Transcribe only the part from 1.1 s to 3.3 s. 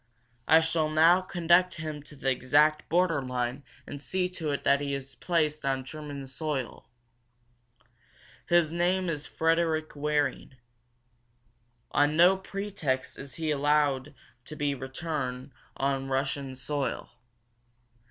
conduct him to the exact border